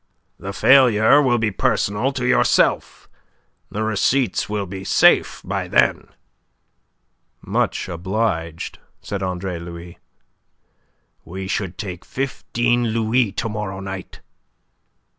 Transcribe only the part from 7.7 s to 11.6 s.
obliged," said Andre Louis. "We